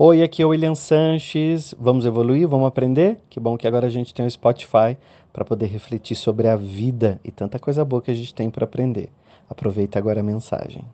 Oi, 0.00 0.22
aqui 0.22 0.42
é 0.42 0.46
o 0.46 0.50
William 0.50 0.76
Sanches. 0.76 1.74
Vamos 1.76 2.06
evoluir? 2.06 2.46
Vamos 2.46 2.68
aprender? 2.68 3.18
Que 3.28 3.40
bom 3.40 3.58
que 3.58 3.66
agora 3.66 3.88
a 3.88 3.90
gente 3.90 4.14
tem 4.14 4.24
o 4.24 4.30
Spotify 4.30 4.96
para 5.32 5.44
poder 5.44 5.66
refletir 5.66 6.14
sobre 6.14 6.46
a 6.46 6.54
vida 6.54 7.20
e 7.24 7.32
tanta 7.32 7.58
coisa 7.58 7.84
boa 7.84 8.00
que 8.00 8.12
a 8.12 8.14
gente 8.14 8.32
tem 8.32 8.48
para 8.48 8.64
aprender. 8.64 9.08
Aproveita 9.50 9.98
agora 9.98 10.20
a 10.20 10.22
mensagem. 10.22 10.84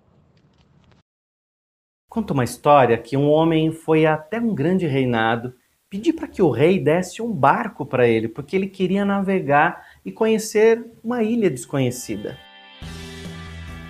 Conta 2.09 2.33
uma 2.33 2.45
história 2.45 2.97
que 2.97 3.15
um 3.15 3.29
homem 3.29 3.73
foi 3.73 4.07
até 4.07 4.41
um 4.41 4.55
grande 4.55 4.87
reinado 4.87 5.53
pedir 5.91 6.15
para 6.15 6.27
que 6.27 6.41
o 6.41 6.49
rei 6.49 6.81
desse 6.81 7.21
um 7.21 7.31
barco 7.31 7.85
para 7.85 8.09
ele, 8.09 8.27
porque 8.27 8.57
ele 8.57 8.69
queria 8.69 9.05
navegar 9.05 9.85
e 10.03 10.11
conhecer 10.11 10.83
uma 11.05 11.23
ilha 11.23 11.51
desconhecida. 11.51 12.39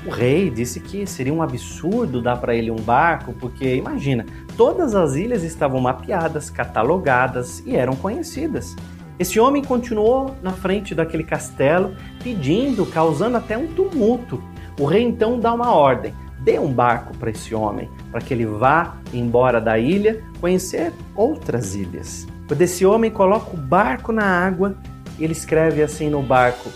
O 0.07 0.11
rei 0.11 0.51
disse 0.51 0.81
que 0.81 1.07
seria 1.07 1.33
um 1.33 1.41
absurdo 1.41 2.21
dar 2.21 2.37
para 2.37 2.55
ele 2.55 2.71
um 2.71 2.77
barco, 2.77 3.33
porque 3.33 3.75
imagina, 3.75 4.27
todas 4.55 4.95
as 4.95 5.15
ilhas 5.15 5.43
estavam 5.43 5.81
mapeadas, 5.81 6.51
catalogadas 6.51 7.63
e 7.65 7.75
eram 7.75 7.97
conhecidas. 7.97 8.77
Esse 9.19 9.41
homem 9.41 9.65
continuou 9.65 10.37
na 10.43 10.51
frente 10.51 10.95
daquele 10.95 11.25
castelo, 11.25 11.95
pedindo, 12.23 12.85
causando 12.85 13.39
até 13.39 13.57
um 13.57 13.69
tumulto. 13.69 14.43
O 14.79 14.85
rei 14.85 15.03
então 15.03 15.41
dá 15.41 15.55
uma 15.55 15.73
ordem: 15.73 16.13
dê 16.41 16.59
um 16.59 16.71
barco 16.71 17.17
para 17.17 17.31
esse 17.31 17.55
homem, 17.55 17.89
para 18.11 18.21
que 18.21 18.35
ele 18.35 18.45
vá 18.45 18.97
embora 19.11 19.59
da 19.59 19.79
ilha, 19.79 20.23
conhecer 20.39 20.93
outras 21.17 21.75
ilhas. 21.75 22.27
Quando 22.47 22.61
esse 22.61 22.85
homem 22.85 23.11
coloca 23.11 23.55
o 23.55 23.57
barco 23.57 24.13
na 24.13 24.25
água, 24.25 24.77
ele 25.19 25.33
escreve 25.33 25.83
assim 25.83 26.11
no 26.11 26.23
barco: 26.23 26.69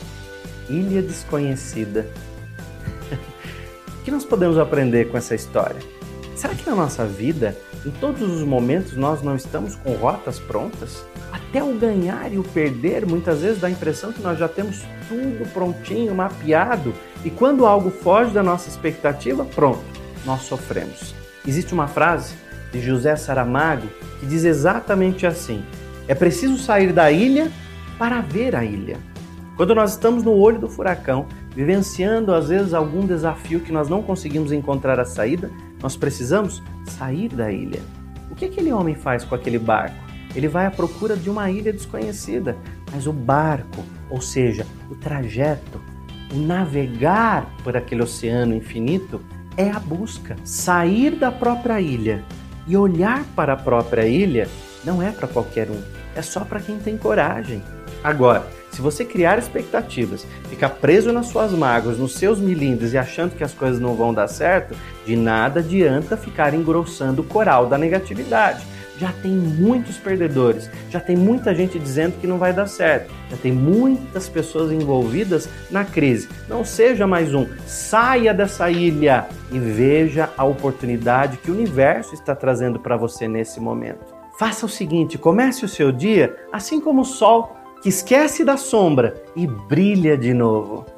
Ilha 0.71 1.03
Desconhecida 1.03 2.07
que 4.09 4.13
nós 4.13 4.25
podemos 4.25 4.57
aprender 4.57 5.11
com 5.11 5.19
essa 5.19 5.35
história? 5.35 5.77
Será 6.35 6.55
que 6.55 6.67
na 6.67 6.75
nossa 6.75 7.05
vida, 7.05 7.55
em 7.85 7.91
todos 7.91 8.23
os 8.23 8.43
momentos, 8.43 8.97
nós 8.97 9.23
não 9.23 9.37
estamos 9.37 9.75
com 9.75 9.93
rotas 9.97 10.39
prontas? 10.39 11.05
Até 11.31 11.63
o 11.63 11.75
ganhar 11.75 12.33
e 12.33 12.39
o 12.39 12.43
perder, 12.43 13.05
muitas 13.05 13.43
vezes 13.43 13.61
dá 13.61 13.67
a 13.67 13.71
impressão 13.71 14.11
que 14.11 14.23
nós 14.23 14.39
já 14.39 14.49
temos 14.49 14.83
tudo 15.09 15.47
prontinho, 15.53 16.15
mapeado, 16.15 16.95
e 17.23 17.29
quando 17.29 17.67
algo 17.67 17.91
foge 17.91 18.33
da 18.33 18.43
nossa 18.43 18.71
expectativa, 18.71 19.45
pronto, 19.45 19.85
nós 20.25 20.41
sofremos. 20.41 21.15
Existe 21.47 21.75
uma 21.75 21.87
frase 21.87 22.35
de 22.73 22.81
José 22.81 23.15
Saramago 23.15 23.89
que 24.21 24.27
diz 24.27 24.43
exatamente 24.43 25.27
assim: 25.27 25.63
é 26.07 26.15
preciso 26.15 26.57
sair 26.57 26.95
da 26.95 27.13
ilha 27.13 27.53
para 27.99 28.23
ver 28.23 28.57
a 28.57 28.65
ilha. 28.65 28.97
Quando 29.59 29.75
nós 29.75 29.91
estamos 29.91 30.23
no 30.23 30.35
olho 30.35 30.61
do 30.61 30.69
furacão, 30.69 31.27
vivenciando 31.51 32.33
às 32.33 32.49
vezes 32.49 32.73
algum 32.73 33.05
desafio 33.05 33.59
que 33.59 33.73
nós 33.73 33.89
não 33.89 34.01
conseguimos 34.05 34.53
encontrar 34.53 35.01
a 35.01 35.05
saída, 35.05 35.51
nós 35.83 35.97
precisamos 35.97 36.63
sair 36.87 37.29
da 37.29 37.51
ilha. 37.51 37.81
O 38.31 38.37
que 38.37 38.45
aquele 38.45 38.73
homem 38.73 38.95
faz 38.95 39.25
com 39.25 39.35
aquele 39.35 39.59
barco? 39.59 39.99
Ele 40.33 40.47
vai 40.47 40.65
à 40.65 40.71
procura 40.71 41.17
de 41.17 41.29
uma 41.29 41.51
ilha 41.51 41.73
desconhecida, 41.73 42.57
mas 42.93 43.09
o 43.09 43.13
barco, 43.13 43.83
ou 44.09 44.21
seja, 44.21 44.65
o 44.89 44.95
trajeto, 44.95 45.81
o 46.33 46.39
navegar 46.39 47.53
por 47.65 47.77
aquele 47.77 48.05
oceano 48.05 48.55
infinito, 48.55 49.21
é 49.57 49.73
a 49.73 49.81
busca. 49.81 50.37
Sair 50.45 51.17
da 51.17 51.33
própria 51.33 51.81
ilha 51.81 52.25
e 52.65 52.77
olhar 52.77 53.25
para 53.35 53.55
a 53.55 53.57
própria 53.57 54.07
ilha 54.07 54.47
não 54.85 55.03
é 55.03 55.11
para 55.11 55.27
qualquer 55.27 55.69
um, 55.69 55.83
é 56.15 56.23
só 56.23 56.45
para 56.45 56.61
quem 56.61 56.79
tem 56.79 56.97
coragem. 56.97 57.61
Agora, 58.03 58.47
se 58.71 58.81
você 58.81 59.05
criar 59.05 59.39
expectativas, 59.39 60.27
ficar 60.49 60.69
preso 60.71 61.13
nas 61.13 61.27
suas 61.27 61.53
mágoas, 61.53 61.99
nos 61.99 62.15
seus 62.15 62.39
milindres 62.39 62.93
e 62.93 62.99
achando 62.99 63.35
que 63.35 63.43
as 63.43 63.53
coisas 63.53 63.81
não 63.81 63.95
vão 63.95 64.15
dar 64.15 64.29
certo, 64.29 64.77
de 65.05 65.17
nada 65.17 65.61
adianta 65.61 66.17
ficar 66.17 66.55
engrossando 66.55 67.23
o 67.23 67.25
coral 67.25 67.67
da 67.67 67.77
negatividade. 67.77 68.65
Já 68.99 69.13
tem 69.13 69.31
muitos 69.31 69.97
perdedores, 69.97 70.69
já 70.91 70.99
tem 70.99 71.17
muita 71.17 71.55
gente 71.55 71.79
dizendo 71.79 72.21
que 72.21 72.27
não 72.27 72.37
vai 72.37 72.53
dar 72.53 72.67
certo, 72.67 73.13
já 73.31 73.37
tem 73.37 73.53
muitas 73.53 74.29
pessoas 74.29 74.73
envolvidas 74.73 75.49
na 75.71 75.85
crise. 75.85 76.29
Não 76.49 76.65
seja 76.65 77.07
mais 77.07 77.33
um, 77.33 77.47
saia 77.65 78.35
dessa 78.35 78.69
ilha 78.71 79.29
e 79.53 79.59
veja 79.59 80.31
a 80.37 80.45
oportunidade 80.45 81.37
que 81.37 81.51
o 81.51 81.55
universo 81.55 82.13
está 82.13 82.35
trazendo 82.35 82.81
para 82.81 82.97
você 82.97 83.29
nesse 83.29 83.61
momento. 83.61 84.19
Faça 84.39 84.67
o 84.67 84.69
seguinte: 84.69 85.19
comece 85.19 85.65
o 85.65 85.69
seu 85.69 85.91
dia 85.91 86.37
assim 86.53 86.81
como 86.81 87.03
o 87.03 87.05
sol 87.05 87.58
que 87.83 87.89
esquece 87.89 88.45
da 88.45 88.57
sombra 88.57 89.23
e 89.37 89.47
brilha 89.47 90.17
de 90.17 90.35
novo. 90.35 90.98